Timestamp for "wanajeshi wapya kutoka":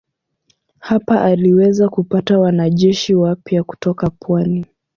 2.39-4.09